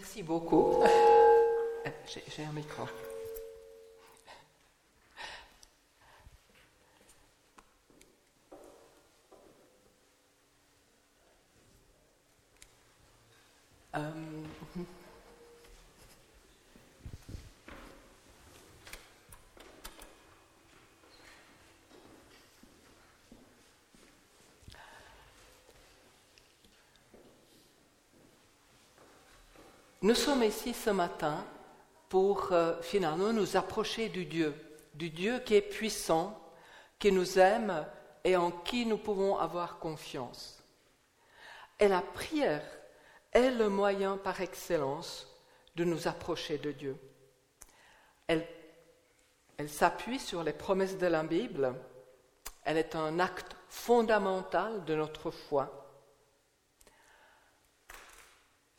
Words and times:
Merci 0.00 0.22
beaucoup. 0.22 0.84
J'ai 2.06 2.44
un 2.44 2.52
micro. 2.52 2.84
Nous 30.08 30.14
sommes 30.14 30.42
ici 30.42 30.72
ce 30.72 30.88
matin 30.88 31.44
pour 32.08 32.50
euh, 32.52 32.80
finalement 32.80 33.30
nous 33.30 33.58
approcher 33.58 34.08
du 34.08 34.24
Dieu, 34.24 34.54
du 34.94 35.10
Dieu 35.10 35.40
qui 35.40 35.54
est 35.54 35.60
puissant, 35.60 36.42
qui 36.98 37.12
nous 37.12 37.38
aime 37.38 37.84
et 38.24 38.34
en 38.34 38.50
qui 38.50 38.86
nous 38.86 38.96
pouvons 38.96 39.36
avoir 39.36 39.78
confiance. 39.78 40.64
Et 41.78 41.88
la 41.88 42.00
prière 42.00 42.64
est 43.32 43.50
le 43.50 43.68
moyen 43.68 44.16
par 44.16 44.40
excellence 44.40 45.28
de 45.76 45.84
nous 45.84 46.08
approcher 46.08 46.56
de 46.56 46.72
Dieu. 46.72 46.96
Elle, 48.28 48.48
elle 49.58 49.68
s'appuie 49.68 50.20
sur 50.20 50.42
les 50.42 50.54
promesses 50.54 50.96
de 50.96 51.06
la 51.06 51.22
Bible, 51.22 51.74
elle 52.64 52.78
est 52.78 52.96
un 52.96 53.18
acte 53.18 53.54
fondamental 53.68 54.86
de 54.86 54.94
notre 54.94 55.30
foi. 55.30 55.87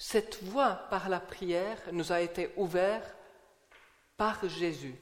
Cette 0.02 0.42
voie 0.44 0.76
par 0.90 1.10
la 1.10 1.20
prière 1.20 1.78
nous 1.92 2.14
a 2.14 2.22
été 2.22 2.54
ouverte 2.56 3.16
par 4.16 4.48
Jésus, 4.48 4.96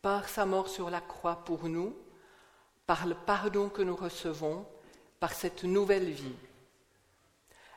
par 0.00 0.30
sa 0.30 0.46
mort 0.46 0.68
sur 0.68 0.88
la 0.88 1.02
croix 1.02 1.44
pour 1.44 1.68
nous, 1.68 1.94
par 2.86 3.06
le 3.06 3.14
pardon 3.14 3.68
que 3.68 3.82
nous 3.82 3.94
recevons, 3.94 4.66
par 5.20 5.34
cette 5.34 5.62
nouvelle 5.64 6.10
vie. 6.10 6.34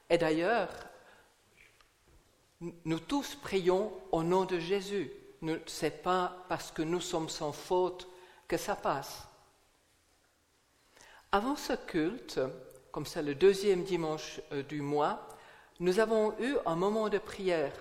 Et 0.10 0.18
d'ailleurs, 0.18 0.70
nous 2.62 3.00
tous 3.00 3.36
prions 3.36 3.92
au 4.14 4.24
nom 4.24 4.46
de 4.46 4.58
Jésus. 4.58 5.12
Ce 5.68 5.86
n'est 5.86 5.92
pas 5.92 6.46
parce 6.48 6.72
que 6.72 6.82
nous 6.82 7.02
sommes 7.02 7.30
sans 7.30 7.52
faute 7.52 8.08
que 8.48 8.56
ça 8.56 8.78
passe. 8.78 9.28
Avant 11.34 11.58
ce 11.58 11.74
culte, 11.74 12.40
comme 12.94 13.06
c'est 13.06 13.22
le 13.22 13.36
deuxième 13.36 13.84
dimanche 13.84 14.40
euh, 14.52 14.64
du 14.64 14.82
mois, 14.82 15.31
nous 15.82 16.00
avons 16.00 16.36
eu 16.40 16.58
un 16.68 16.76
moment 16.76 17.10
de 17.10 17.18
prière, 17.18 17.74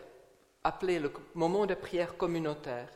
appelé 0.64 0.98
le 0.98 1.12
moment 1.34 1.66
de 1.66 1.74
prière 1.74 2.16
communautaire. 2.16 2.88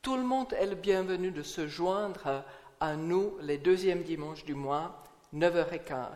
Tout 0.00 0.16
le 0.16 0.22
monde 0.22 0.54
est 0.54 0.66
le 0.66 0.74
bienvenu 0.74 1.30
de 1.30 1.42
se 1.42 1.68
joindre 1.68 2.44
à 2.80 2.96
nous 2.96 3.36
les 3.42 3.58
deuxièmes 3.58 4.02
dimanches 4.02 4.46
du 4.46 4.54
mois, 4.54 5.04
9h15. 5.34 6.06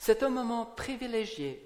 C'est 0.00 0.24
un 0.24 0.30
moment 0.30 0.66
privilégié 0.66 1.64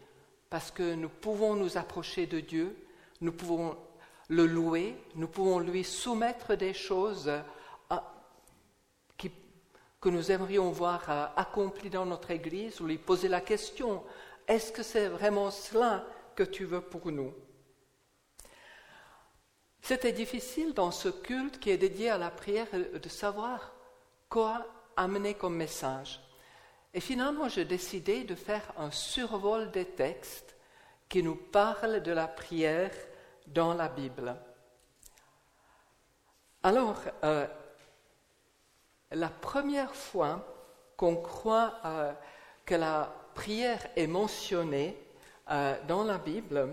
parce 0.51 0.71
que 0.71 0.95
nous 0.95 1.09
pouvons 1.09 1.55
nous 1.55 1.79
approcher 1.79 2.27
de 2.27 2.41
Dieu, 2.41 2.77
nous 3.23 3.33
pouvons 3.33 3.79
le 4.29 4.45
louer, 4.45 4.95
nous 5.15 5.27
pouvons 5.27 5.59
lui 5.59 5.85
soumettre 5.85 6.55
des 6.55 6.75
choses 6.75 7.33
que 10.01 10.09
nous 10.09 10.33
aimerions 10.33 10.71
voir 10.71 11.33
accomplies 11.37 11.91
dans 11.91 12.07
notre 12.07 12.31
Église, 12.31 12.81
ou 12.81 12.87
lui 12.87 12.97
poser 12.97 13.29
la 13.29 13.43
question, 13.43 14.03
est-ce 14.47 14.73
que 14.73 14.83
c'est 14.83 15.09
vraiment 15.09 15.51
cela 15.51 16.05
que 16.35 16.43
tu 16.43 16.65
veux 16.65 16.81
pour 16.81 17.11
nous? 17.11 17.35
C'était 19.83 20.13
difficile 20.13 20.75
dans 20.75 20.91
ce 20.91 21.09
culte 21.09 21.59
qui 21.59 21.71
est 21.71 21.79
dédié 21.79 22.11
à 22.11 22.19
la 22.19 22.31
prière 22.31 22.69
de 22.73 23.09
savoir 23.09 23.75
quoi 24.29 24.67
amener 24.97 25.35
comme 25.35 25.57
message. 25.57 26.21
Et 26.93 27.01
finalement, 27.01 27.49
j'ai 27.49 27.65
décidé 27.65 28.25
de 28.25 28.35
faire 28.35 28.73
un 28.77 28.91
survol 28.91 29.71
des 29.71 29.87
textes 29.87 30.57
qui 31.09 31.23
nous 31.23 31.37
parlent 31.37 32.03
de 32.03 32.13
la 32.13 32.29
prière 32.29 32.93
dans 33.47 33.75
la 33.75 33.89
Bible. 33.89 34.37
Alors, 36.63 37.01
euh, 37.25 37.47
la 39.11 39.29
première 39.29 39.95
fois 39.95 40.47
qu'on 40.97 41.17
croit 41.17 41.79
euh, 41.85 42.13
que 42.67 42.75
la 42.75 43.13
prière 43.35 43.87
est 43.97 44.07
mentionnée 44.07 44.97
euh, 45.51 45.75
dans 45.89 46.05
la 46.05 46.19
Bible, 46.19 46.69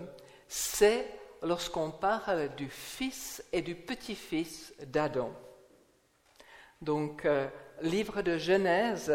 c'est 0.46 1.06
lorsqu'on 1.42 1.90
parle 1.90 2.54
du 2.56 2.68
fils 2.68 3.42
et 3.52 3.62
du 3.62 3.74
petit-fils 3.74 4.72
d'Adam. 4.86 5.32
Donc, 6.80 7.24
euh, 7.24 7.48
livre 7.82 8.22
de 8.22 8.38
Genèse, 8.38 9.12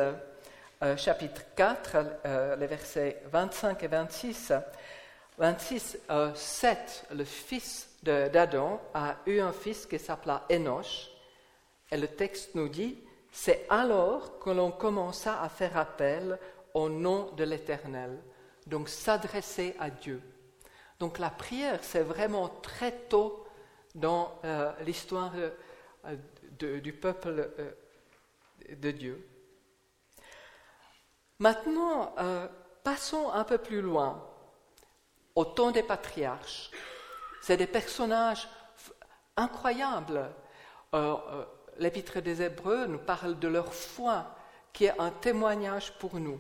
euh, 0.82 0.98
chapitre 0.98 1.42
4, 1.56 2.58
les 2.60 2.68
versets 2.68 3.22
25 3.32 3.84
et 3.84 3.88
26. 3.88 4.54
26, 5.38 5.98
7, 6.36 7.06
le 7.16 7.24
fils 7.24 7.90
d'Adam 8.04 8.82
a 8.94 9.16
eu 9.26 9.40
un 9.40 9.54
fils 9.54 9.86
qui 9.86 9.98
s'appela 9.98 10.44
Enoch. 10.52 11.10
Et 11.90 11.98
le 11.98 12.08
texte 12.08 12.54
nous 12.54 12.68
dit, 12.68 12.98
c'est 13.32 13.66
alors 13.70 14.40
que 14.40 14.52
l'on 14.52 14.72
commença 14.72 15.42
à 15.42 15.50
faire 15.50 15.76
appel 15.78 16.38
au 16.74 16.90
nom 16.90 17.32
de 17.34 17.44
l'Éternel. 17.44 18.22
Donc 18.68 18.90
s'adresser 18.90 19.76
à 19.80 19.90
Dieu. 19.90 20.22
Donc 21.00 21.20
la 21.20 21.30
prière, 21.30 21.80
c'est 21.82 22.04
vraiment 22.04 22.48
très 22.48 22.92
tôt 22.92 23.46
dans 23.96 24.40
euh, 24.44 24.72
l'histoire 24.82 25.34
euh, 25.36 26.18
du 26.60 26.94
peuple 26.94 27.52
euh, 27.60 27.72
de 28.76 28.92
Dieu. 28.92 29.28
Maintenant, 31.40 32.16
passons 32.84 33.30
un 33.32 33.44
peu 33.44 33.58
plus 33.58 33.82
loin, 33.82 34.26
au 35.36 35.44
temps 35.44 35.72
des 35.72 35.84
patriarches. 35.84 36.72
C'est 37.42 37.58
des 37.58 37.68
personnages 37.68 38.48
incroyables. 39.36 40.32
L'Épître 41.80 42.22
des 42.22 42.44
Hébreux 42.44 42.86
nous 42.86 43.00
parle 43.00 43.38
de 43.40 43.50
leur 43.50 43.74
foi, 43.74 44.38
qui 44.72 44.86
est 44.86 44.98
un 44.98 45.10
témoignage 45.10 45.92
pour 45.98 46.18
nous. 46.18 46.40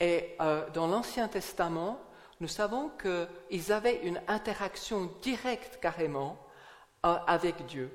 Et 0.00 0.36
euh, 0.40 0.68
dans 0.70 0.86
l'Ancien 0.86 1.26
Testament, 1.28 2.00
nous 2.40 2.48
savons 2.48 2.90
qu'ils 3.00 3.72
avaient 3.72 4.00
une 4.04 4.20
interaction 4.28 5.10
directe 5.22 5.78
carrément 5.80 6.38
euh, 7.04 7.16
avec 7.26 7.66
Dieu. 7.66 7.90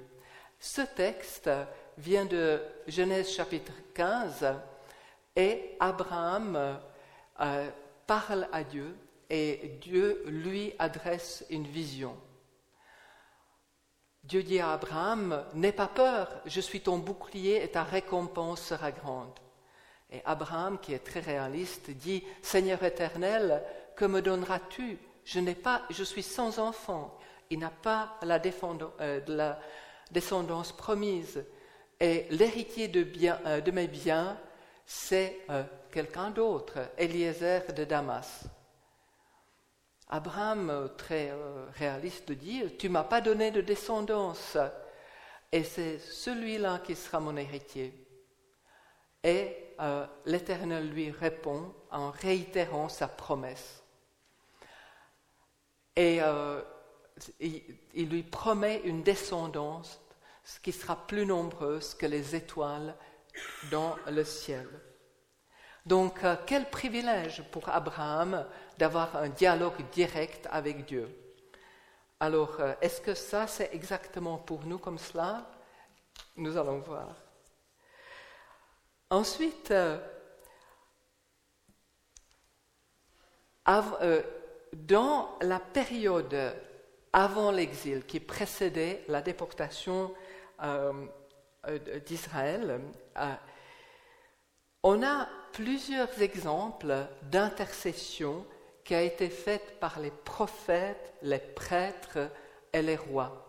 Ce 0.59 0.81
texte 0.81 1.49
vient 1.97 2.25
de 2.25 2.61
Genèse 2.87 3.29
chapitre 3.29 3.73
15 3.93 4.53
et 5.35 5.77
Abraham 5.79 6.77
euh, 7.39 7.69
parle 8.05 8.47
à 8.51 8.63
Dieu 8.63 8.95
et 9.29 9.77
Dieu 9.81 10.23
lui 10.27 10.73
adresse 10.79 11.45
une 11.49 11.65
vision. 11.65 12.17
Dieu 14.23 14.43
dit 14.43 14.59
à 14.59 14.73
Abraham, 14.73 15.45
N'aie 15.53 15.71
pas 15.71 15.87
peur, 15.87 16.29
je 16.45 16.61
suis 16.61 16.81
ton 16.81 16.97
bouclier 16.97 17.63
et 17.63 17.71
ta 17.71 17.83
récompense 17.83 18.61
sera 18.61 18.91
grande. 18.91 19.39
Et 20.13 20.21
Abraham, 20.25 20.79
qui 20.79 20.93
est 20.93 21.03
très 21.03 21.21
réaliste, 21.21 21.89
dit 21.89 22.23
Seigneur 22.43 22.83
éternel, 22.83 23.63
que 23.95 24.05
me 24.05 24.21
donneras-tu? 24.21 24.99
Je 25.25 25.39
n'ai 25.39 25.55
pas, 25.55 25.81
je 25.89 26.03
suis 26.03 26.21
sans 26.21 26.59
enfant. 26.59 27.17
Il 27.49 27.59
n'a 27.59 27.71
pas 27.71 28.17
la, 28.21 28.39
euh, 28.39 29.19
de 29.21 29.33
la 29.33 29.59
descendance 30.11 30.71
promise. 30.71 31.43
Et 31.99 32.27
l'héritier 32.29 32.89
de, 32.89 33.07
euh, 33.47 33.71
mes 33.71 33.87
biens, 33.87 34.37
c'est 34.85 35.39
euh, 35.49 35.63
quelqu'un 35.91 36.29
d'autre, 36.29 36.77
Eliezer 36.95 37.73
de 37.73 37.83
Damas. 37.83 38.43
Abraham, 40.09 40.91
très 40.95 41.33
réaliste, 41.75 42.31
dit 42.33 42.63
Tu 42.77 42.87
m'as 42.87 43.03
pas 43.03 43.19
donné 43.19 43.49
de 43.49 43.61
descendance, 43.61 44.57
et 45.51 45.63
c'est 45.63 45.97
celui-là 45.97 46.81
qui 46.85 46.95
sera 46.95 47.19
mon 47.19 47.35
héritier. 47.35 47.93
Et 49.23 49.62
euh, 49.79 50.05
l'Éternel 50.25 50.89
lui 50.89 51.11
répond 51.11 51.73
en 51.91 52.11
réitérant 52.11 52.89
sa 52.89 53.07
promesse. 53.07 53.83
Et 55.95 56.19
euh, 56.21 56.61
il, 57.39 58.09
lui 58.09 58.23
promet 58.23 58.81
une 58.83 59.03
descendance 59.03 60.01
qui 60.61 60.71
sera 60.71 60.95
plus 61.07 61.25
nombreuse 61.25 61.93
que 61.93 62.05
les 62.05 62.35
étoiles 62.35 62.95
dans 63.71 63.95
le 64.07 64.23
ciel. 64.23 64.67
Donc, 65.85 66.23
euh, 66.23 66.35
quel 66.45 66.69
privilège 66.69 67.43
pour 67.51 67.69
Abraham 67.69 68.45
d'avoir 68.77 69.15
un 69.15 69.29
dialogue 69.29 69.89
direct 69.91 70.47
avec 70.51 70.85
Dieu. 70.85 71.07
Alors, 72.19 72.57
est-ce 72.81 73.01
que 73.01 73.13
ça, 73.13 73.47
c'est 73.47 73.69
exactement 73.73 74.37
pour 74.37 74.65
nous 74.65 74.77
comme 74.77 74.97
cela? 74.97 75.49
Nous 76.37 76.57
allons 76.57 76.79
voir. 76.79 77.22
Ensuite, 79.13 79.69
euh, 79.69 79.99
euh, 83.67 84.23
dans 84.73 85.37
la 85.41 85.59
période 85.59 86.35
avant 87.13 87.51
l'exil 87.51 88.07
qui 88.07 88.19
précédait 88.19 89.05
la 89.07 89.21
déportation 89.21 90.15
euh, 90.63 91.05
d'Israël, 92.07 92.81
on 94.81 95.03
a 95.03 95.29
plusieurs 95.51 96.19
exemples 96.23 96.95
d'intercession 97.21 98.47
qui 98.83 98.95
a 98.95 99.03
été 99.03 99.29
faite 99.29 99.79
par 99.79 99.99
les 99.99 100.09
prophètes, 100.09 101.13
les 101.21 101.37
prêtres 101.37 102.31
et 102.73 102.81
les 102.81 102.97
rois. 102.97 103.45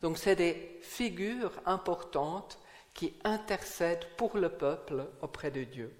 Donc 0.00 0.16
c'est 0.16 0.36
des 0.36 0.78
figures 0.80 1.60
importantes 1.66 2.60
qui 2.96 3.12
intercèdent 3.24 4.06
pour 4.16 4.36
le 4.38 4.48
peuple 4.48 5.06
auprès 5.20 5.50
de 5.50 5.62
Dieu. 5.62 5.94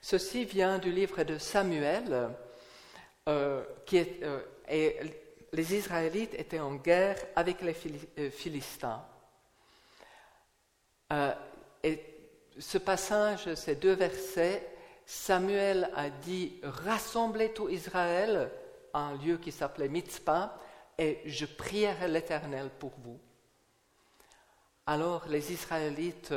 Ceci 0.00 0.44
vient 0.44 0.78
du 0.78 0.92
livre 0.92 1.24
de 1.24 1.36
Samuel, 1.36 2.30
euh, 3.28 3.64
euh, 3.92 4.40
et 4.68 4.96
les 5.52 5.74
Israélites 5.74 6.34
étaient 6.34 6.60
en 6.60 6.76
guerre 6.76 7.18
avec 7.34 7.60
les 7.62 7.74
euh, 8.18 8.30
Philistins. 8.30 9.04
et 11.82 12.04
ce 12.58 12.78
passage, 12.78 13.54
ces 13.54 13.74
deux 13.74 13.94
versets, 13.94 14.64
Samuel 15.04 15.90
a 15.94 16.10
dit 16.10 16.60
Rassemblez 16.62 17.52
tout 17.52 17.68
Israël 17.68 18.50
à 18.92 19.00
un 19.00 19.16
lieu 19.16 19.38
qui 19.38 19.50
s'appelait 19.50 19.88
Mitzpah, 19.88 20.56
et 20.96 21.20
je 21.24 21.46
prierai 21.46 22.08
l'Éternel 22.08 22.70
pour 22.78 22.92
vous. 22.98 23.18
Alors 24.88 25.28
les 25.28 25.52
Israélites 25.52 26.32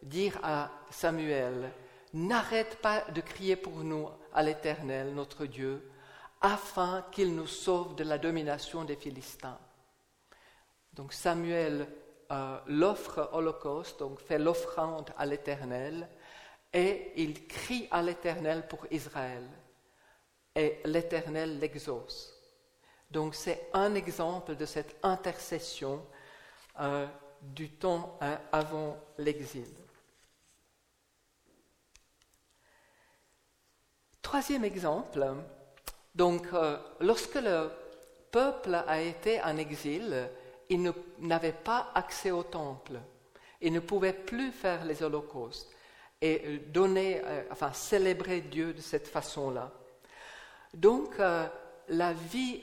dirent 0.00 0.40
à 0.42 0.70
Samuel 0.88 1.70
N'arrête 2.14 2.76
pas 2.80 3.02
de 3.10 3.20
crier 3.20 3.54
pour 3.54 3.84
nous 3.84 4.08
à 4.32 4.42
l'Éternel, 4.42 5.12
notre 5.12 5.44
Dieu, 5.44 5.90
afin 6.40 7.04
qu'il 7.12 7.34
nous 7.34 7.46
sauve 7.46 7.94
de 7.94 8.04
la 8.04 8.16
domination 8.16 8.84
des 8.84 8.96
Philistins. 8.96 9.58
Donc 10.94 11.12
Samuel 11.12 11.86
euh, 12.30 12.58
l'offre 12.66 13.28
holocauste, 13.32 13.98
donc 13.98 14.20
fait 14.20 14.38
l'offrande 14.38 15.10
à 15.18 15.26
l'Éternel, 15.26 16.08
et 16.72 17.12
il 17.16 17.46
crie 17.46 17.88
à 17.90 18.00
l'Éternel 18.00 18.66
pour 18.68 18.86
Israël. 18.90 19.46
Et 20.56 20.80
l'Éternel 20.86 21.58
l'exauce. 21.58 22.40
Donc 23.10 23.34
c'est 23.34 23.68
un 23.74 23.94
exemple 23.94 24.56
de 24.56 24.64
cette 24.64 24.96
intercession 25.02 26.02
euh, 26.80 27.06
du 27.42 27.70
temps 27.70 28.16
hein, 28.20 28.38
avant 28.52 28.96
l'exil. 29.18 29.66
Troisième 34.22 34.64
exemple, 34.64 35.26
donc 36.14 36.46
euh, 36.54 36.78
lorsque 37.00 37.34
le 37.34 37.70
peuple 38.30 38.74
a 38.86 39.00
été 39.00 39.42
en 39.42 39.56
exil, 39.56 40.28
il 40.70 40.92
n'avait 41.18 41.52
pas 41.52 41.90
accès 41.94 42.30
au 42.30 42.44
temple. 42.44 43.00
Il 43.60 43.72
ne 43.72 43.80
pouvait 43.80 44.12
plus 44.12 44.52
faire 44.52 44.84
les 44.84 45.02
holocaustes 45.02 45.70
et 46.20 46.42
euh, 46.46 46.58
donner, 46.68 47.20
euh, 47.24 47.72
célébrer 47.72 48.40
Dieu 48.40 48.72
de 48.72 48.80
cette 48.80 49.08
façon-là. 49.08 49.70
Donc 50.72 51.18
la 51.18 52.12
vie 52.14 52.62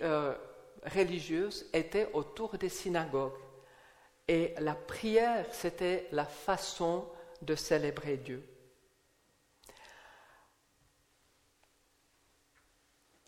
religieuse 0.84 1.68
était 1.72 2.10
autour 2.14 2.58
des 2.58 2.70
synagogues 2.70 3.34
et 4.30 4.54
la 4.60 4.76
prière, 4.76 5.46
c'était 5.52 6.08
la 6.12 6.26
façon 6.26 7.06
de 7.42 7.56
célébrer 7.56 8.18
Dieu. 8.18 8.44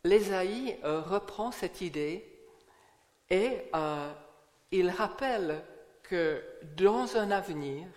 l'Ésaïe 0.03 0.77
euh, 0.83 1.01
reprend 1.01 1.51
cette 1.51 1.81
idée 1.81 2.27
et 3.29 3.69
euh, 3.75 4.11
il 4.71 4.89
rappelle 4.89 5.63
que 6.03 6.43
dans 6.75 7.17
un 7.17 7.31
avenir, 7.31 7.87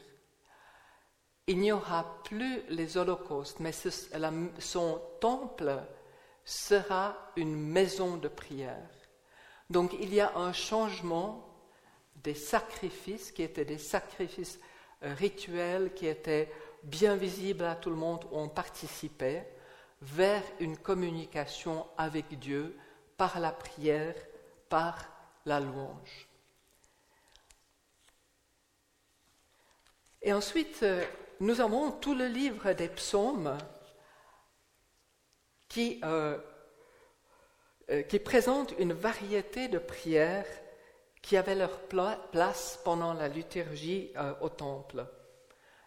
il 1.46 1.58
n'y 1.58 1.72
aura 1.72 2.22
plus 2.24 2.62
les 2.68 2.96
holocaustes, 2.96 3.60
mais 3.60 3.72
son 3.72 5.02
temple 5.20 5.82
sera 6.44 7.16
une 7.36 7.54
maison 7.54 8.16
de 8.16 8.28
prière. 8.28 8.88
Donc 9.68 9.94
il 10.00 10.14
y 10.14 10.20
a 10.20 10.36
un 10.36 10.52
changement 10.52 11.53
des 12.16 12.34
sacrifices 12.34 13.32
qui 13.32 13.42
étaient 13.42 13.64
des 13.64 13.78
sacrifices 13.78 14.58
euh, 15.02 15.12
rituels, 15.14 15.92
qui 15.94 16.06
étaient 16.06 16.50
bien 16.82 17.16
visibles 17.16 17.64
à 17.64 17.76
tout 17.76 17.90
le 17.90 17.96
monde, 17.96 18.24
où 18.30 18.38
on 18.38 18.48
participait, 18.48 19.50
vers 20.00 20.42
une 20.60 20.76
communication 20.76 21.86
avec 21.96 22.38
Dieu 22.38 22.76
par 23.16 23.40
la 23.40 23.52
prière, 23.52 24.14
par 24.68 25.06
la 25.46 25.60
louange. 25.60 26.28
Et 30.22 30.32
ensuite, 30.32 30.82
euh, 30.82 31.04
nous 31.40 31.60
avons 31.60 31.92
tout 31.92 32.14
le 32.14 32.26
livre 32.26 32.72
des 32.72 32.88
psaumes 32.88 33.58
qui, 35.68 36.00
euh, 36.04 36.38
qui 38.08 38.18
présente 38.18 38.72
une 38.78 38.94
variété 38.94 39.68
de 39.68 39.78
prières 39.78 40.46
qui 41.24 41.38
avaient 41.38 41.54
leur 41.54 41.80
place 41.80 42.78
pendant 42.84 43.14
la 43.14 43.28
liturgie 43.28 44.12
au 44.42 44.50
temple. 44.50 45.06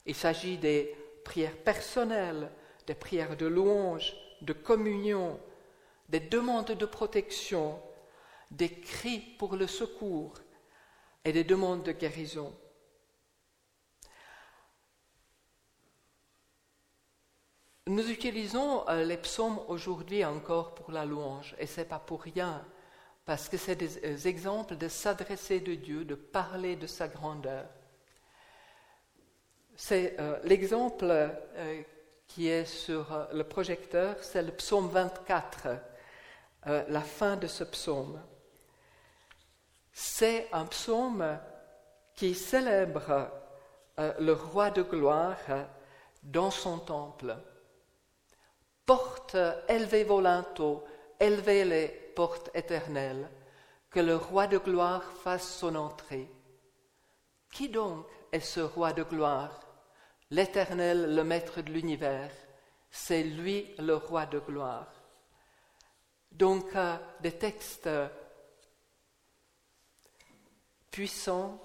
Il 0.08 0.16
s'agit 0.16 0.58
des 0.58 0.96
prières 1.24 1.58
personnelles, 1.58 2.50
des 2.88 2.96
prières 2.96 3.38
de 3.38 3.46
louange, 3.46 4.16
de 4.42 4.54
communion, 4.54 5.40
des 6.10 6.22
demandes 6.22 6.72
de 6.72 6.86
protection, 6.88 7.80
des 8.50 8.80
cris 8.80 9.20
pour 9.20 9.56
le 9.56 9.68
secours 9.68 10.34
et 11.24 11.32
des 11.32 11.44
demandes 11.44 11.84
de 11.84 11.92
guérison. 11.92 12.58
Nous 17.86 18.10
utilisons 18.10 18.90
euh, 18.90 19.04
les 19.04 19.18
psaumes 19.18 19.60
aujourd'hui 19.68 20.26
encore 20.26 20.74
pour 20.74 20.92
la 20.92 21.06
louange, 21.06 21.56
et 21.60 21.68
ce 21.68 21.82
n'est 21.82 21.88
pas 21.88 22.00
pour 22.00 22.24
rien, 22.24 22.66
parce 23.28 23.48
que 23.48 23.58
c'est 23.58 23.76
des 23.76 24.04
euh, 24.04 24.28
exemples 24.28 24.76
de 24.76 24.88
s'adresser 24.88 25.60
de 25.60 25.76
Dieu, 25.76 26.04
de 26.04 26.16
parler 26.16 26.76
de 26.76 26.88
sa 26.88 27.08
grandeur. 27.08 27.66
C'est 29.76 30.20
euh, 30.20 30.40
l'exemple 30.44 31.06
qui 32.28 32.50
est 32.50 32.66
sur 32.66 33.12
euh, 33.14 33.26
le 33.34 33.44
projecteur, 33.44 34.18
c'est 34.22 34.44
le 34.44 34.52
psaume 34.52 34.90
24, 34.90 35.68
euh, 36.68 36.84
la 36.90 37.02
fin 37.02 37.38
de 37.38 37.48
ce 37.48 37.64
psaume. 37.64 38.22
C'est 39.94 40.48
un 40.52 40.66
psaume 40.66 41.40
qui 42.14 42.36
célèbre 42.36 43.32
euh, 44.00 44.14
le 44.20 44.34
roi 44.34 44.70
de 44.70 44.84
gloire 44.84 45.38
dans 46.22 46.52
son 46.52 46.80
temple. 46.80 47.36
Porte, 48.86 49.36
élevez 49.68 50.04
vos 50.04 50.22
linteaux, 50.22 50.84
élevez 51.20 51.66
les 51.66 52.07
portes 52.18 52.50
éternelles, 52.56 53.30
que 53.92 54.00
le 54.00 54.16
roi 54.16 54.48
de 54.48 54.58
gloire 54.58 55.04
fasse 55.24 55.48
son 55.60 55.76
entrée. 55.76 56.28
Qui 57.52 57.70
donc 57.70 58.08
est 58.32 58.40
ce 58.40 58.60
roi 58.60 58.92
de 58.92 59.04
gloire? 59.04 59.60
L'Éternel, 60.32 61.14
le 61.14 61.24
Maître 61.24 61.62
de 61.62 61.72
l'univers, 61.72 62.32
c'est 62.90 63.22
lui 63.22 63.76
le 63.78 63.94
roi 63.94 64.26
de 64.26 64.40
gloire. 64.40 64.92
Donc 66.32 66.76
euh, 66.76 66.98
des 67.20 67.38
textes 67.38 67.88
puissants, 70.90 71.62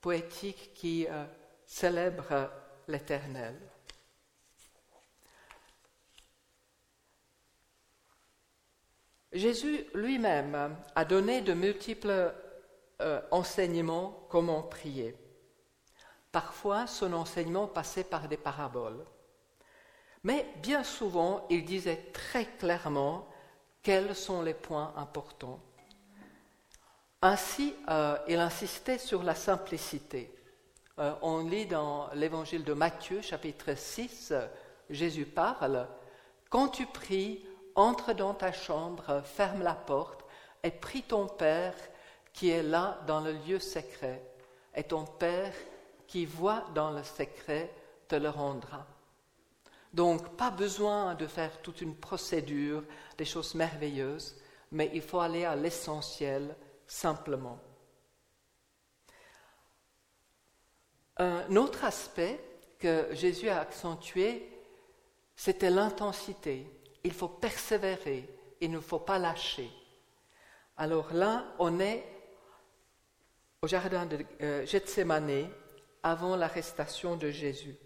poétiques 0.00 0.72
qui 0.72 1.06
euh, 1.06 1.26
célèbrent 1.66 2.50
l'Éternel. 2.88 3.60
Jésus 9.34 9.84
lui-même 9.94 10.76
a 10.94 11.04
donné 11.04 11.40
de 11.40 11.54
multiples 11.54 12.32
euh, 13.02 13.20
enseignements 13.32 14.26
comment 14.30 14.62
prier. 14.62 15.16
Parfois, 16.30 16.86
son 16.86 17.12
enseignement 17.12 17.66
passait 17.66 18.04
par 18.04 18.28
des 18.28 18.36
paraboles. 18.36 19.04
Mais 20.22 20.46
bien 20.62 20.84
souvent, 20.84 21.46
il 21.50 21.64
disait 21.64 22.10
très 22.12 22.46
clairement 22.46 23.28
quels 23.82 24.14
sont 24.14 24.40
les 24.40 24.54
points 24.54 24.94
importants. 24.96 25.60
Ainsi, 27.20 27.74
euh, 27.88 28.16
il 28.28 28.38
insistait 28.38 28.98
sur 28.98 29.24
la 29.24 29.34
simplicité. 29.34 30.32
Euh, 31.00 31.12
on 31.22 31.44
lit 31.44 31.66
dans 31.66 32.08
l'évangile 32.14 32.62
de 32.62 32.72
Matthieu, 32.72 33.20
chapitre 33.20 33.74
6, 33.74 34.32
Jésus 34.90 35.26
parle, 35.26 35.88
Quand 36.48 36.68
tu 36.68 36.86
pries, 36.86 37.44
entre 37.74 38.12
dans 38.12 38.34
ta 38.34 38.52
chambre, 38.52 39.22
ferme 39.24 39.62
la 39.62 39.74
porte 39.74 40.24
et 40.62 40.70
prie 40.70 41.02
ton 41.02 41.26
Père 41.26 41.74
qui 42.32 42.50
est 42.50 42.62
là 42.62 43.00
dans 43.06 43.20
le 43.20 43.32
lieu 43.32 43.58
secret. 43.58 44.22
Et 44.74 44.84
ton 44.84 45.04
Père 45.04 45.54
qui 46.06 46.26
voit 46.26 46.64
dans 46.74 46.90
le 46.90 47.02
secret 47.02 47.72
te 48.08 48.16
le 48.16 48.28
rendra. 48.28 48.86
Donc, 49.92 50.36
pas 50.36 50.50
besoin 50.50 51.14
de 51.14 51.26
faire 51.26 51.62
toute 51.62 51.80
une 51.80 51.94
procédure, 51.94 52.82
des 53.16 53.24
choses 53.24 53.54
merveilleuses, 53.54 54.36
mais 54.72 54.90
il 54.92 55.02
faut 55.02 55.20
aller 55.20 55.44
à 55.44 55.54
l'essentiel 55.54 56.56
simplement. 56.86 57.60
Un 61.16 61.54
autre 61.54 61.84
aspect 61.84 62.40
que 62.80 63.08
Jésus 63.12 63.48
a 63.48 63.60
accentué, 63.60 64.50
c'était 65.36 65.70
l'intensité. 65.70 66.68
Il 67.04 67.12
faut 67.12 67.28
persévérer, 67.28 68.28
il 68.60 68.70
ne 68.70 68.80
faut 68.80 68.98
pas 68.98 69.18
lâcher. 69.18 69.70
Alors 70.76 71.12
là, 71.12 71.44
on 71.58 71.78
est 71.78 72.04
au 73.62 73.66
jardin 73.66 74.06
de 74.06 74.24
euh, 74.42 74.66
Gethsemane 74.66 75.48
avant 76.02 76.36
l'arrestation 76.36 77.16
de 77.16 77.30
Jésus. 77.30 77.76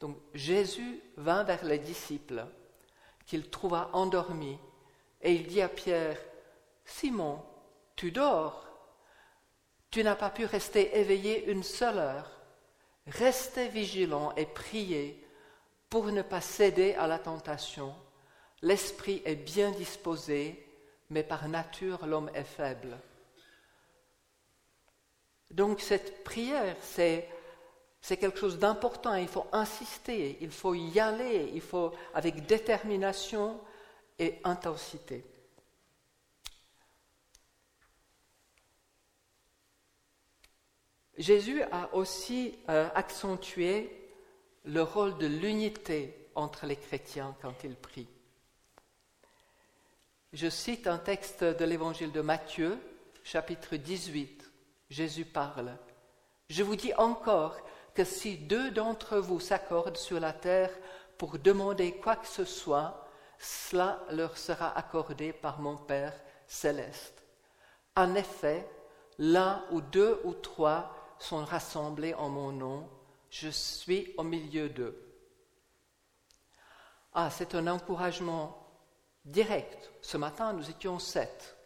Donc 0.00 0.18
Jésus 0.34 1.00
vint 1.16 1.44
vers 1.44 1.64
les 1.64 1.78
disciples 1.78 2.44
qu'il 3.26 3.48
trouva 3.48 3.90
endormis 3.92 4.58
et 5.22 5.34
il 5.34 5.46
dit 5.46 5.60
à 5.60 5.68
Pierre, 5.68 6.18
Simon, 6.84 7.42
tu 7.96 8.10
dors, 8.10 8.66
tu 9.90 10.02
n'as 10.02 10.16
pas 10.16 10.30
pu 10.30 10.44
rester 10.44 10.98
éveillé 10.98 11.50
une 11.50 11.62
seule 11.62 11.98
heure. 11.98 12.30
Restez 13.06 13.68
vigilant 13.68 14.32
et 14.36 14.46
priez 14.46 15.26
pour 15.90 16.06
ne 16.06 16.22
pas 16.22 16.40
céder 16.40 16.94
à 16.94 17.08
la 17.08 17.18
tentation. 17.18 17.92
L'esprit 18.62 19.22
est 19.24 19.34
bien 19.34 19.72
disposé, 19.72 20.64
mais 21.10 21.24
par 21.24 21.48
nature 21.48 22.06
l'homme 22.06 22.30
est 22.32 22.44
faible. 22.44 22.96
Donc 25.50 25.80
cette 25.80 26.22
prière, 26.22 26.76
c'est, 26.80 27.28
quelque 28.02 28.38
chose 28.38 28.58
d'important, 28.58 29.14
il 29.16 29.26
faut 29.26 29.46
insister, 29.50 30.38
il 30.40 30.52
faut 30.52 30.74
y 30.74 31.00
aller, 31.00 31.50
il 31.52 31.60
faut 31.60 31.92
avec 32.14 32.46
détermination 32.46 33.60
et 34.18 34.38
intensité. 34.44 35.24
Jésus 41.18 41.62
a 41.64 41.92
aussi 41.94 42.56
euh, 42.68 42.88
accentué 42.94 43.99
le 44.64 44.82
rôle 44.82 45.16
de 45.18 45.26
l'unité 45.26 46.30
entre 46.34 46.66
les 46.66 46.76
chrétiens 46.76 47.34
quand 47.40 47.64
il 47.64 47.74
prie. 47.74 48.08
Je 50.32 50.48
cite 50.48 50.86
un 50.86 50.98
texte 50.98 51.42
de 51.42 51.64
l'évangile 51.64 52.12
de 52.12 52.20
Matthieu, 52.20 52.78
chapitre 53.24 53.76
18. 53.76 54.48
Jésus 54.88 55.24
parle. 55.24 55.76
Je 56.48 56.62
vous 56.62 56.76
dis 56.76 56.94
encore 56.94 57.56
que 57.94 58.04
si 58.04 58.36
deux 58.38 58.70
d'entre 58.70 59.18
vous 59.18 59.40
s'accordent 59.40 59.96
sur 59.96 60.20
la 60.20 60.32
terre 60.32 60.70
pour 61.18 61.38
demander 61.38 61.96
quoi 61.96 62.16
que 62.16 62.28
ce 62.28 62.44
soit, 62.44 63.06
cela 63.38 64.04
leur 64.10 64.36
sera 64.36 64.76
accordé 64.76 65.32
par 65.32 65.60
mon 65.60 65.76
Père 65.76 66.14
céleste. 66.46 67.24
En 67.96 68.14
effet, 68.14 68.68
là 69.18 69.64
où 69.70 69.80
deux 69.80 70.20
ou 70.24 70.34
trois 70.34 70.94
sont 71.18 71.44
rassemblés 71.44 72.14
en 72.14 72.28
mon 72.28 72.52
nom, 72.52 72.88
je 73.30 73.48
suis 73.48 74.12
au 74.16 74.22
milieu 74.22 74.68
d'eux. 74.68 74.96
Ah, 77.12 77.30
c'est 77.30 77.54
un 77.54 77.66
encouragement 77.66 78.56
direct. 79.24 79.90
Ce 80.00 80.16
matin, 80.16 80.52
nous 80.52 80.68
étions 80.68 80.98
sept. 80.98 81.56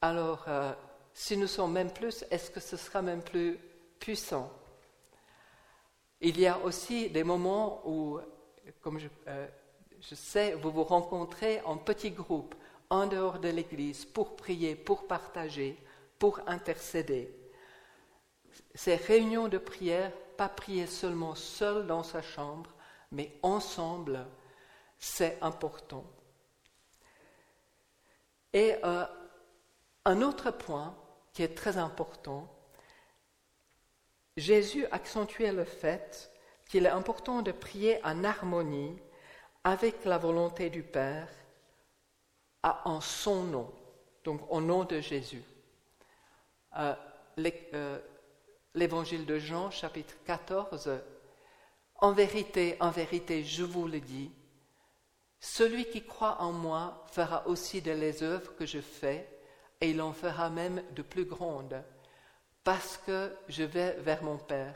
Alors, 0.00 0.44
euh, 0.48 0.72
si 1.12 1.36
nous 1.36 1.46
sommes 1.46 1.72
même 1.72 1.92
plus, 1.92 2.24
est-ce 2.30 2.50
que 2.50 2.60
ce 2.60 2.76
sera 2.76 3.02
même 3.02 3.22
plus 3.22 3.58
puissant? 3.98 4.50
Il 6.20 6.38
y 6.38 6.46
a 6.46 6.58
aussi 6.58 7.10
des 7.10 7.24
moments 7.24 7.82
où, 7.86 8.18
comme 8.80 8.98
je, 8.98 9.08
euh, 9.28 9.46
je 10.00 10.14
sais, 10.14 10.54
vous 10.54 10.70
vous 10.70 10.84
rencontrez 10.84 11.60
en 11.62 11.76
petits 11.76 12.10
groupes, 12.10 12.54
en 12.90 13.06
dehors 13.06 13.38
de 13.38 13.48
l'Église, 13.48 14.04
pour 14.04 14.36
prier, 14.36 14.74
pour 14.74 15.06
partager, 15.06 15.76
pour 16.18 16.40
intercéder 16.46 17.34
ces 18.74 18.96
réunions 18.96 19.48
de 19.48 19.58
prière, 19.58 20.12
pas 20.36 20.48
prier 20.48 20.86
seulement 20.86 21.34
seul 21.34 21.86
dans 21.86 22.02
sa 22.02 22.22
chambre, 22.22 22.70
mais 23.10 23.38
ensemble, 23.42 24.26
c'est 24.98 25.38
important. 25.42 26.04
Et 28.52 28.76
euh, 28.84 29.04
un 30.04 30.22
autre 30.22 30.50
point 30.50 30.96
qui 31.32 31.42
est 31.42 31.56
très 31.56 31.76
important, 31.76 32.48
Jésus 34.36 34.86
accentuait 34.90 35.52
le 35.52 35.64
fait 35.64 36.30
qu'il 36.68 36.86
est 36.86 36.90
important 36.90 37.42
de 37.42 37.52
prier 37.52 38.04
en 38.04 38.24
harmonie 38.24 38.98
avec 39.62 40.04
la 40.04 40.18
volonté 40.18 40.70
du 40.70 40.82
Père 40.82 41.28
en 42.62 43.00
son 43.00 43.44
nom, 43.44 43.74
donc 44.24 44.40
au 44.50 44.60
nom 44.60 44.84
de 44.84 45.00
Jésus. 45.00 45.42
Euh, 46.76 46.94
euh, 47.38 47.98
l'évangile 48.74 49.24
de 49.24 49.38
Jean, 49.38 49.70
chapitre 49.70 50.14
14, 50.26 50.90
En 51.96 52.12
vérité, 52.12 52.76
en 52.80 52.90
vérité, 52.90 53.44
je 53.44 53.62
vous 53.62 53.86
le 53.86 54.00
dis, 54.00 54.32
celui 55.38 55.84
qui 55.90 56.04
croit 56.04 56.40
en 56.40 56.52
moi 56.52 57.04
fera 57.12 57.46
aussi 57.46 57.82
de 57.82 57.92
les 57.92 58.22
œuvres 58.22 58.54
que 58.56 58.66
je 58.66 58.80
fais, 58.80 59.28
et 59.80 59.90
il 59.90 60.02
en 60.02 60.12
fera 60.12 60.50
même 60.50 60.82
de 60.92 61.02
plus 61.02 61.24
grandes, 61.24 61.82
parce 62.64 62.96
que 63.06 63.32
je 63.48 63.62
vais 63.62 63.92
vers 64.00 64.22
mon 64.22 64.38
Père. 64.38 64.74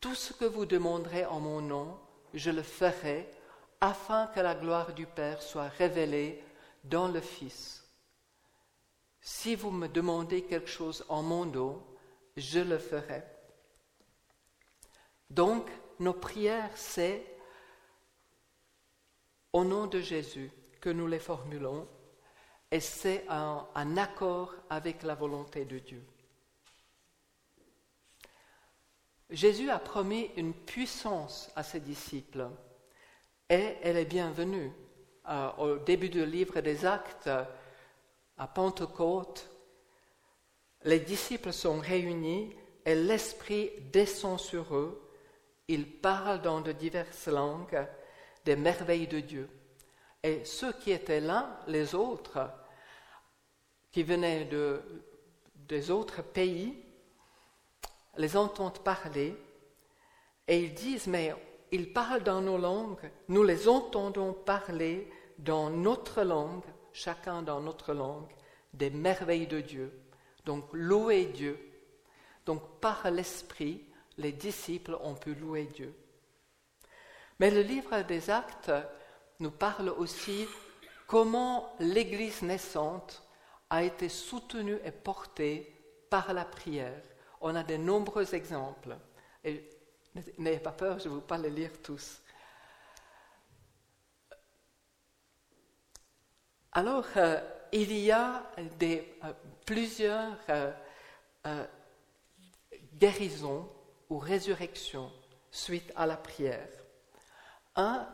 Tout 0.00 0.14
ce 0.14 0.32
que 0.32 0.44
vous 0.44 0.66
demanderez 0.66 1.24
en 1.24 1.40
mon 1.40 1.60
nom, 1.60 1.98
je 2.34 2.50
le 2.50 2.62
ferai, 2.62 3.30
afin 3.80 4.26
que 4.28 4.40
la 4.40 4.54
gloire 4.54 4.92
du 4.92 5.06
Père 5.06 5.40
soit 5.42 5.68
révélée 5.68 6.42
dans 6.84 7.08
le 7.08 7.20
Fils. 7.20 7.88
Si 9.20 9.54
vous 9.54 9.70
me 9.70 9.88
demandez 9.88 10.42
quelque 10.42 10.70
chose 10.70 11.04
en 11.08 11.22
mon 11.22 11.46
nom, 11.46 11.82
je 12.36 12.60
le 12.60 12.78
ferai. 12.78 13.22
Donc, 15.30 15.70
nos 15.98 16.12
prières, 16.12 16.70
c'est 16.76 17.24
au 19.52 19.64
nom 19.64 19.86
de 19.86 20.00
Jésus 20.00 20.50
que 20.80 20.90
nous 20.90 21.06
les 21.06 21.18
formulons 21.18 21.88
et 22.70 22.80
c'est 22.80 23.26
un, 23.28 23.96
accord 23.96 24.54
avec 24.70 25.02
la 25.02 25.14
volonté 25.14 25.64
de 25.64 25.78
Dieu. 25.78 26.02
Jésus 29.30 29.70
a 29.70 29.78
promis 29.78 30.30
une 30.36 30.54
puissance 30.54 31.50
à 31.54 31.62
ses 31.62 31.80
disciples 31.80 32.48
et 33.48 33.76
elle 33.82 33.96
est 33.98 34.06
bienvenue. 34.06 34.72
Euh, 35.28 35.50
au 35.58 35.78
début 35.78 36.08
du 36.08 36.26
livre 36.26 36.60
des 36.60 36.84
Actes, 36.84 37.30
à 38.36 38.46
Pentecôte, 38.48 39.51
les 40.84 41.00
disciples 41.00 41.52
sont 41.52 41.78
réunis 41.78 42.54
et 42.84 42.94
l'Esprit 42.94 43.70
descend 43.92 44.38
sur 44.38 44.74
eux. 44.74 45.10
Ils 45.68 45.86
parlent 45.86 46.42
dans 46.42 46.60
de 46.60 46.72
diverses 46.72 47.28
langues 47.28 47.86
des 48.44 48.56
merveilles 48.56 49.06
de 49.06 49.20
Dieu. 49.20 49.48
Et 50.22 50.44
ceux 50.44 50.72
qui 50.72 50.90
étaient 50.90 51.20
là, 51.20 51.60
les 51.66 51.94
autres, 51.94 52.50
qui 53.90 54.02
venaient 54.02 54.44
de, 54.44 54.80
des 55.68 55.90
autres 55.90 56.22
pays, 56.22 56.74
les 58.16 58.36
entendent 58.36 58.80
parler 58.80 59.36
et 60.48 60.58
ils 60.58 60.74
disent, 60.74 61.06
mais 61.06 61.34
ils 61.70 61.92
parlent 61.92 62.22
dans 62.22 62.40
nos 62.40 62.58
langues, 62.58 63.10
nous 63.28 63.42
les 63.42 63.68
entendons 63.68 64.32
parler 64.32 65.10
dans 65.38 65.70
notre 65.70 66.22
langue, 66.22 66.64
chacun 66.92 67.42
dans 67.42 67.60
notre 67.60 67.94
langue, 67.94 68.30
des 68.74 68.90
merveilles 68.90 69.46
de 69.46 69.60
Dieu. 69.60 70.01
Donc 70.44 70.64
louer 70.72 71.26
Dieu. 71.26 71.58
Donc 72.46 72.80
par 72.80 73.10
l'Esprit, 73.10 73.84
les 74.18 74.32
disciples 74.32 74.96
ont 75.02 75.14
pu 75.14 75.34
louer 75.34 75.64
Dieu. 75.66 75.94
Mais 77.38 77.50
le 77.50 77.62
livre 77.62 78.02
des 78.02 78.30
actes 78.30 78.72
nous 79.40 79.50
parle 79.50 79.88
aussi 79.88 80.46
comment 81.06 81.74
l'Église 81.80 82.42
naissante 82.42 83.22
a 83.70 83.82
été 83.82 84.08
soutenue 84.08 84.78
et 84.84 84.90
portée 84.90 86.06
par 86.10 86.32
la 86.32 86.44
prière. 86.44 87.02
On 87.40 87.54
a 87.56 87.62
de 87.62 87.76
nombreux 87.76 88.34
exemples. 88.34 88.96
N'ayez 90.38 90.60
pas 90.60 90.72
peur, 90.72 90.98
je 90.98 91.08
ne 91.08 91.16
vais 91.16 91.20
pas 91.22 91.38
les 91.38 91.50
lire 91.50 91.72
tous. 91.82 92.20
Alors, 96.72 97.06
euh, 97.16 97.40
il 97.72 97.92
y 97.98 98.10
a 98.10 98.44
euh, 98.58 99.02
plusieurs 99.64 100.36
euh, 100.50 100.70
euh, 101.46 101.66
guérisons 102.94 103.68
ou 104.10 104.18
résurrections 104.18 105.10
suite 105.50 105.90
à 105.96 106.06
la 106.06 106.16
prière. 106.16 106.68
Un 107.74 108.06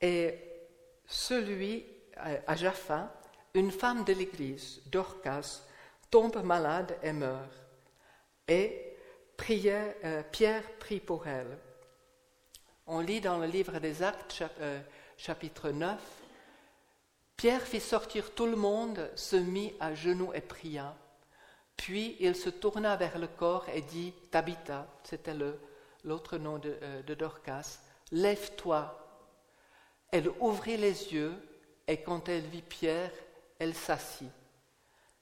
est 0.00 0.68
celui 1.06 1.84
à 2.16 2.56
Jaffa, 2.56 3.12
une 3.52 3.70
femme 3.70 4.04
de 4.04 4.12
l'église, 4.12 4.80
Dorcas, 4.86 5.62
tombe 6.10 6.42
malade 6.42 6.96
et 7.02 7.12
meurt. 7.12 7.52
Et 8.48 8.96
Pierre 9.36 10.76
prie 10.78 11.00
pour 11.00 11.26
elle. 11.26 11.58
On 12.86 13.00
lit 13.00 13.20
dans 13.20 13.38
le 13.38 13.46
livre 13.46 13.78
des 13.78 14.02
Actes, 14.02 14.44
chapitre 15.16 15.70
9, 15.70 15.98
Pierre 17.36 17.62
fit 17.62 17.80
sortir 17.80 18.32
tout 18.34 18.46
le 18.46 18.56
monde, 18.56 19.10
se 19.16 19.36
mit 19.36 19.74
à 19.80 19.94
genoux 19.94 20.32
et 20.34 20.40
pria. 20.40 20.96
Puis 21.76 22.16
il 22.20 22.36
se 22.36 22.48
tourna 22.48 22.96
vers 22.96 23.18
le 23.18 23.26
corps 23.26 23.68
et 23.68 23.82
dit 23.82 24.12
Tabitha, 24.30 24.86
c'était 25.02 25.34
l'autre 26.04 26.38
nom 26.38 26.58
de, 26.58 26.76
euh, 26.82 27.02
de 27.02 27.14
Dorcas, 27.14 27.80
lève-toi. 28.12 29.00
Elle 30.10 30.28
ouvrit 30.40 30.76
les 30.76 31.12
yeux 31.12 31.34
et 31.88 32.00
quand 32.02 32.28
elle 32.28 32.44
vit 32.44 32.62
Pierre, 32.62 33.10
elle 33.58 33.74
s'assit. 33.74 34.30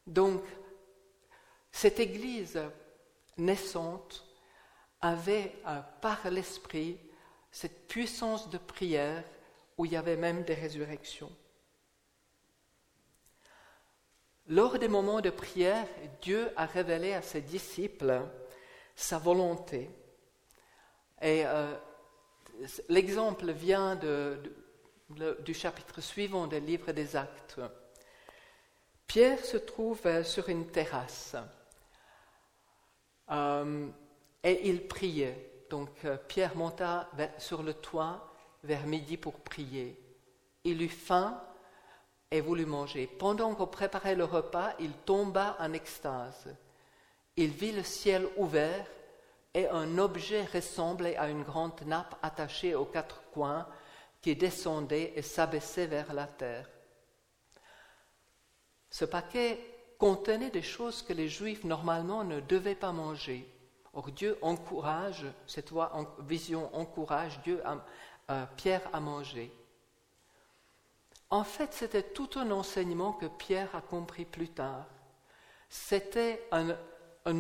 Donc, 0.07 0.43
cette 1.71 1.99
Église 1.99 2.61
naissante 3.39 4.25
avait 5.01 5.55
euh, 5.67 5.81
par 6.01 6.31
l'Esprit 6.31 6.99
cette 7.51 7.87
puissance 7.89 8.49
de 8.51 8.59
prière 8.59 9.25
où 9.77 9.85
il 9.85 9.93
y 9.93 9.97
avait 9.97 10.17
même 10.17 10.45
des 10.45 10.55
résurrections. 10.55 11.31
Lors 14.49 14.79
des 14.79 14.89
moments 14.89 15.21
de 15.21 15.31
prière, 15.31 15.87
Dieu 16.21 16.51
a 16.57 16.67
révélé 16.67 17.15
à 17.15 17.23
ses 17.23 17.41
disciples 17.41 18.23
sa 18.97 19.19
volonté. 19.19 19.91
Et 21.21 21.47
euh, 21.47 21.75
l'exemple 22.89 23.53
vient 23.53 23.97
du 23.97 25.55
chapitre 25.55 26.01
suivant 26.01 26.47
des 26.47 26.61
livres 26.61 26.93
des 26.93 27.15
Actes. 27.15 27.61
Pierre 29.07 29.45
se 29.45 29.59
trouve 29.59 30.23
sur 30.25 30.49
une 30.49 30.67
terrasse 30.69 31.37
euh, 33.31 33.89
et 34.43 34.69
il 34.69 34.89
priait. 34.89 35.65
Donc 35.71 36.05
euh, 36.05 36.17
Pierre 36.17 36.57
monta 36.57 37.11
sur 37.39 37.63
le 37.63 37.75
toit 37.75 38.35
vers 38.65 38.87
midi 38.87 39.17
pour 39.17 39.35
prier. 39.41 39.99
Il 40.65 40.83
eut 40.83 40.89
faim 40.89 41.41
et 42.33 42.41
voulut 42.41 42.67
manger. 42.67 43.07
Pendant 43.07 43.55
qu'on 43.55 43.67
préparait 43.67 44.17
le 44.17 44.25
repas, 44.25 44.73
il 44.81 44.91
tomba 44.91 45.57
en 45.61 45.73
extase. 45.73 46.57
Il 47.37 47.51
vit 47.51 47.73
le 47.73 47.83
ciel 47.83 48.27
ouvert 48.37 48.87
et 49.55 49.69
un 49.69 49.99
objet 49.99 50.45
ressemblait 50.47 51.17
à 51.17 51.29
une 51.29 51.43
grande 51.43 51.81
nappe 51.87 52.17
attachée 52.23 52.75
aux 52.75 52.87
quatre 52.87 53.23
coins 53.33 53.67
qui 54.23 54.35
descendait 54.35 55.13
et 55.15 55.23
s'abaissait 55.23 55.87
vers 55.87 56.15
la 56.15 56.27
terre. 56.27 56.69
Ce 58.91 59.05
paquet 59.05 59.59
contenait 59.99 60.51
des 60.51 60.63
choses 60.63 61.03
que 61.03 61.13
les 61.13 61.29
Juifs 61.29 61.65
normalement 61.65 62.25
ne 62.25 62.41
devaient 62.41 62.75
pas 62.75 62.93
manger. 62.93 63.47
Or 63.95 64.11
Dieu 64.11 64.39
encourage, 64.41 65.27
cette 65.47 65.71
vision 66.21 66.75
encourage 66.75 67.39
Dieu 67.43 67.63
Pierre 68.57 68.89
à 68.93 69.01
manger. 69.01 69.53
En 71.33 71.45
fait, 71.45 71.73
c'était 71.73 72.03
tout 72.03 72.29
un 72.37 72.51
enseignement 72.51 73.15
que 73.15 73.25
Pierre 73.25 73.75
a 73.75 73.81
compris 73.81 74.27
plus 74.27 74.51
tard. 74.51 74.85
C'était 75.71 76.47
un, 76.53 76.77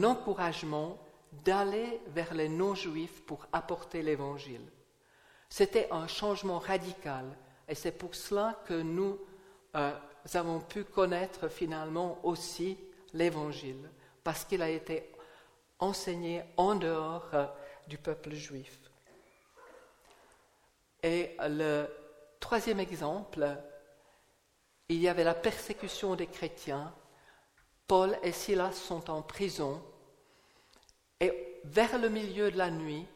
encouragement 0.03 0.97
d'aller 1.45 2.01
vers 2.07 2.33
les 2.33 2.49
non-juifs 2.49 3.21
pour 3.27 3.47
apporter 3.53 4.01
l'Évangile. 4.01 4.67
C'était 5.51 5.89
un 5.91 6.07
changement 6.07 6.59
radical 6.59 7.27
et 7.69 7.75
c'est 7.75 7.93
pour 7.93 8.15
cela 8.15 8.63
que 8.67 8.81
nous 8.81 9.19
euh, 9.77 9.93
avons 10.33 10.61
pu 10.61 10.85
connaître 10.85 11.49
finalement 11.49 12.19
aussi 12.23 12.79
l'Évangile, 13.13 13.91
parce 14.25 14.47
qu'il 14.47 14.63
a 14.63 14.71
été 14.71 15.13
enseigné 15.79 16.45
en 16.57 16.77
dehors 16.77 17.29
euh, 17.35 17.45
du 17.89 17.99
peuple 17.99 18.33
juif. 18.33 18.79
Et 21.03 21.37
le 21.41 21.87
troisième 22.41 22.81
exemple, 22.81 23.59
il 24.93 25.01
y 25.01 25.09
avait 25.09 25.25
la 25.25 25.35
persécution 25.35 26.17
des 26.17 26.27
chrétiens. 26.27 26.95
Paul 27.87 28.15
et 28.23 28.33
Silas 28.33 28.73
sont 28.73 29.09
en 29.09 29.23
prison 29.23 29.83
et 31.19 31.61
vers 31.65 31.99
le 31.99 32.11
milieu 32.11 32.51
de 32.51 32.59
la 32.59 32.71
nuit, 32.71 33.07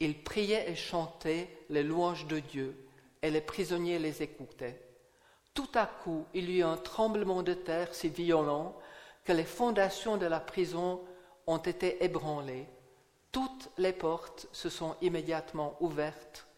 ils 0.00 0.24
priaient 0.24 0.68
et 0.68 0.74
chantaient 0.74 1.48
les 1.70 1.84
louanges 1.84 2.26
de 2.26 2.40
Dieu 2.40 2.88
et 3.22 3.30
les 3.30 3.40
prisonniers 3.40 4.00
les 4.00 4.22
écoutaient. 4.22 4.82
Tout 5.54 5.68
à 5.74 5.86
coup, 5.86 6.26
il 6.34 6.50
y 6.50 6.58
eut 6.58 6.64
un 6.64 6.76
tremblement 6.76 7.44
de 7.44 7.54
terre 7.54 7.94
si 7.94 8.08
violent 8.08 8.76
que 9.22 9.32
les 9.32 9.44
fondations 9.44 10.16
de 10.16 10.26
la 10.26 10.40
prison 10.40 11.00
ont 11.46 11.58
été 11.58 12.02
ébranlées. 12.02 12.66
Toutes 13.30 13.70
les 13.78 13.92
portes 13.92 14.48
se 14.50 14.68
sont 14.68 14.96
immédiatement 15.00 15.76
ouvertes 15.78 16.48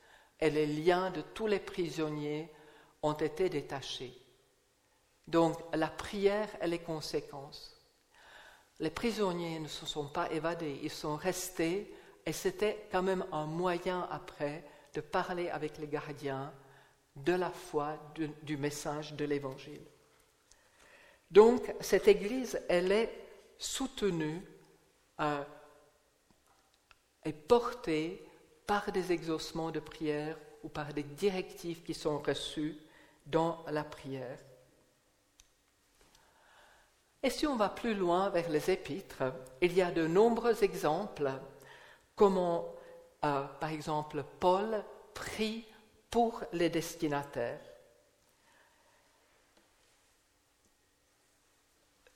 et 0.41 0.49
les 0.49 0.67
liens 0.67 1.11
de 1.11 1.21
tous 1.21 1.47
les 1.47 1.61
prisonniers 1.61 2.51
ont 3.03 3.13
été 3.13 3.51
détachés. 3.51 4.26
Donc 5.27 5.59
la 5.75 5.89
prière 5.89 6.49
et 6.61 6.67
les 6.67 6.79
conséquences. 6.79 7.73
Les 8.79 8.91
prisonniers 8.91 9.59
ne 9.59 9.69
se 9.69 9.87
sont 9.87 10.09
pas 10.09 10.31
évadés, 10.31 10.79
ils 10.83 10.91
sont 10.91 11.17
restés 11.17 11.95
et 12.25 12.33
c'était 12.33 12.87
quand 12.93 13.03
même 13.03 13.25
un 13.33 13.47
moyen 13.47 14.07
après 14.11 14.65
de 14.95 15.01
parler 15.01 15.49
avec 15.49 15.79
les 15.79 15.89
gardiens 15.89 16.53
de 17.17 17.33
la 17.33 17.51
foi, 17.51 17.99
du, 18.43 18.57
message 18.57 19.15
de 19.15 19.25
l'Évangile. 19.25 19.81
Donc 21.31 21.75
cette 21.81 22.09
Église, 22.09 22.61
elle 22.69 22.93
est 22.93 23.11
soutenue 23.59 24.43
euh, 25.21 25.43
et 27.25 27.33
portée 27.33 28.23
par 28.67 28.93
des 28.93 29.13
exaucements 29.13 29.71
de 29.71 29.81
prière 29.81 30.39
ou 30.63 30.69
par 30.69 30.93
des 30.93 31.03
directives 31.03 31.83
qui 31.83 31.95
sont 31.95 32.19
reçues 32.19 32.77
dans 33.25 33.65
la 33.69 33.85
prière. 33.85 34.39
Et 37.23 37.31
si 37.31 37.47
on 37.47 37.57
va 37.57 37.69
plus 37.69 37.95
loin 37.95 38.29
vers 38.31 38.49
les 38.49 38.71
épîtres, 38.71 39.25
il 39.61 39.73
y 39.73 39.83
a 39.83 39.91
de 39.91 40.07
nombreux 40.07 40.63
exemples 40.63 41.33
comment, 42.15 42.75
euh, 43.25 43.45
par 43.61 43.71
exemple, 43.71 44.25
Paul 44.41 44.85
prie 45.15 45.67
pour 46.11 46.43
les 46.53 46.71
destinataires. 46.71 47.61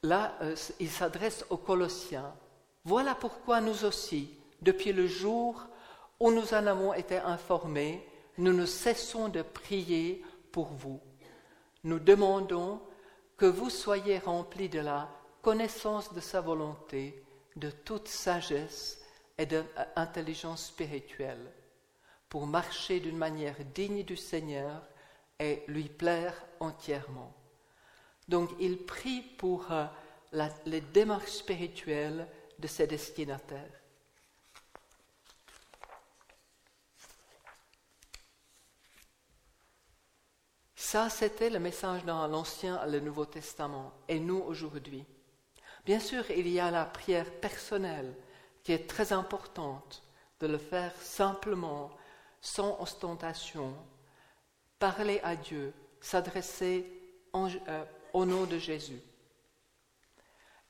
Là, 0.02 0.34
euh, 0.42 0.56
il 0.78 0.90
s'adresse 0.90 1.44
aux 1.50 1.58
Colossiens. 1.58 2.34
Voilà 2.84 3.14
pourquoi 3.14 3.60
nous 3.60 3.84
aussi, 3.84 4.30
depuis 4.62 4.92
le 4.92 5.06
jour 5.06 5.66
où 6.18 6.30
nous 6.30 6.54
en 6.54 6.66
avons 6.66 6.94
été 6.94 7.18
informés, 7.18 8.06
nous 8.38 8.52
ne 8.52 8.64
cessons 8.64 9.28
de 9.28 9.42
prier 9.42 10.24
pour 10.52 10.68
vous. 10.68 11.00
Nous 11.84 11.98
demandons 11.98 12.80
que 13.40 13.46
vous 13.46 13.70
soyez 13.70 14.18
remplis 14.18 14.68
de 14.68 14.80
la 14.80 15.08
connaissance 15.40 16.12
de 16.12 16.20
sa 16.20 16.42
volonté, 16.42 17.24
de 17.56 17.70
toute 17.70 18.06
sagesse 18.06 19.02
et 19.38 19.46
d'intelligence 19.46 20.66
spirituelle, 20.66 21.50
pour 22.28 22.46
marcher 22.46 23.00
d'une 23.00 23.16
manière 23.16 23.56
digne 23.74 24.02
du 24.02 24.14
Seigneur 24.14 24.82
et 25.38 25.62
lui 25.68 25.88
plaire 25.88 26.34
entièrement. 26.60 27.32
Donc 28.28 28.50
il 28.60 28.84
prie 28.84 29.22
pour 29.22 29.72
euh, 29.72 29.86
les 30.66 30.82
démarches 30.82 31.32
spirituelles 31.32 32.28
de 32.58 32.66
ses 32.66 32.86
destinataires. 32.86 33.79
Ça, 40.90 41.08
c'était 41.08 41.50
le 41.50 41.60
message 41.60 42.04
dans 42.04 42.26
l'Ancien 42.26 42.84
et 42.84 42.90
le 42.90 42.98
Nouveau 42.98 43.24
Testament, 43.24 43.92
et 44.08 44.18
nous 44.18 44.38
aujourd'hui. 44.38 45.04
Bien 45.84 46.00
sûr, 46.00 46.28
il 46.32 46.48
y 46.48 46.58
a 46.58 46.72
la 46.72 46.84
prière 46.84 47.30
personnelle 47.30 48.12
qui 48.64 48.72
est 48.72 48.88
très 48.88 49.12
importante, 49.12 50.02
de 50.40 50.48
le 50.48 50.58
faire 50.58 50.92
simplement, 50.96 51.92
sans 52.40 52.76
ostentation, 52.80 53.72
parler 54.80 55.20
à 55.22 55.36
Dieu, 55.36 55.72
s'adresser 56.00 56.84
euh, 57.36 57.84
au 58.12 58.24
nom 58.24 58.46
de 58.46 58.58
Jésus. 58.58 59.00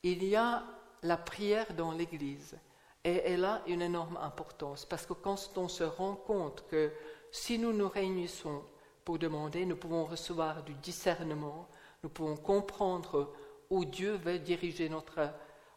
Il 0.02 0.22
y 0.22 0.36
a 0.36 0.64
la 1.02 1.16
prière 1.16 1.72
dans 1.72 1.92
l'Église, 1.92 2.58
et 3.04 3.22
elle 3.24 3.46
a 3.46 3.62
une 3.66 3.80
énorme 3.80 4.18
importance, 4.18 4.84
parce 4.84 5.06
que 5.06 5.14
quand 5.14 5.56
on 5.56 5.68
se 5.68 5.84
rend 5.84 6.14
compte 6.14 6.66
que 6.68 6.92
si 7.32 7.58
nous 7.58 7.72
nous 7.72 7.88
réunissons 7.88 8.62
pour 9.04 9.18
demander, 9.18 9.64
nous 9.64 9.76
pouvons 9.76 10.04
recevoir 10.04 10.62
du 10.62 10.74
discernement, 10.74 11.68
nous 12.02 12.08
pouvons 12.08 12.36
comprendre 12.36 13.32
où 13.68 13.84
Dieu 13.84 14.12
veut 14.16 14.38
diriger 14.38 14.88
notre 14.88 15.30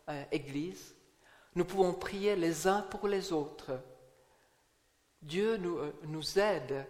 euh, 0.09 0.23
Église, 0.31 0.95
nous 1.55 1.65
pouvons 1.65 1.93
prier 1.93 2.35
les 2.35 2.67
uns 2.67 2.81
pour 2.81 3.07
les 3.07 3.31
autres. 3.31 3.79
Dieu 5.21 5.57
nous, 5.57 5.77
euh, 5.77 5.93
nous 6.03 6.39
aide. 6.39 6.85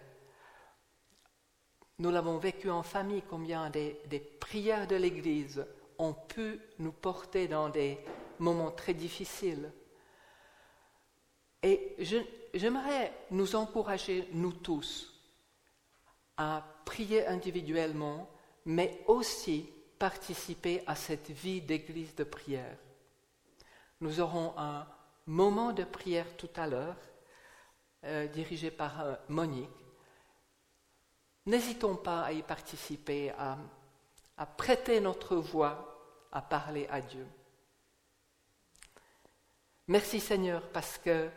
Nous 1.98 2.10
l'avons 2.10 2.38
vécu 2.38 2.70
en 2.70 2.82
famille, 2.82 3.22
combien 3.28 3.70
des, 3.70 4.00
des 4.06 4.18
prières 4.18 4.88
de 4.88 4.96
l'Église 4.96 5.64
ont 5.98 6.14
pu 6.14 6.58
nous 6.78 6.92
porter 6.92 7.46
dans 7.46 7.68
des 7.68 7.98
moments 8.38 8.72
très 8.72 8.94
difficiles. 8.94 9.70
Et 11.62 11.96
j'aimerais 12.52 13.12
nous 13.30 13.54
encourager, 13.54 14.28
nous 14.32 14.52
tous, 14.52 15.13
à 16.36 16.64
prier 16.84 17.26
individuellement, 17.26 18.28
mais 18.64 19.02
aussi 19.06 19.70
participer 19.98 20.82
à 20.86 20.94
cette 20.94 21.30
vie 21.30 21.60
d'église 21.60 22.14
de 22.14 22.24
prière. 22.24 22.76
Nous 24.00 24.20
aurons 24.20 24.54
un 24.56 24.86
moment 25.26 25.72
de 25.72 25.84
prière 25.84 26.36
tout 26.36 26.50
à 26.56 26.66
l'heure, 26.66 26.96
euh, 28.04 28.26
dirigé 28.26 28.70
par 28.70 29.00
euh, 29.00 29.14
Monique. 29.28 29.70
N'hésitons 31.46 31.96
pas 31.96 32.22
à 32.22 32.32
y 32.32 32.42
participer, 32.42 33.30
à, 33.30 33.58
à 34.36 34.46
prêter 34.46 35.00
notre 35.00 35.36
voix, 35.36 36.26
à 36.32 36.42
parler 36.42 36.86
à 36.90 37.00
Dieu. 37.00 37.26
Merci 39.88 40.20
Seigneur 40.20 40.62
parce 40.72 40.98
que 40.98 41.30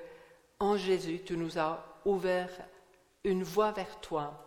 en 0.60 0.76
Jésus, 0.78 1.22
tu 1.24 1.38
nous 1.38 1.60
as 1.60 1.84
ouvert 2.06 2.50
une 3.24 3.44
voie 3.44 3.72
vers 3.72 4.00
toi 4.00 4.47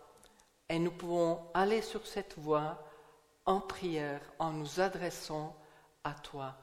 et 0.71 0.79
nous 0.79 0.93
pouvons 0.93 1.41
aller 1.53 1.83
sur 1.83 2.07
cette 2.07 2.39
voie 2.39 2.83
en 3.45 3.61
prière 3.61 4.21
en 4.39 4.53
nous 4.53 4.81
adressant 4.81 5.57
à 6.05 6.13
toi. 6.13 6.57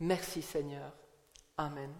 Merci 0.00 0.40
Seigneur. 0.40 0.90
Amen. 1.58 1.92